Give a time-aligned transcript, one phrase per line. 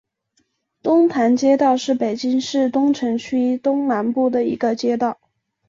[0.81, 5.19] 龙潭街道是北京市东城区东南部的一个街道。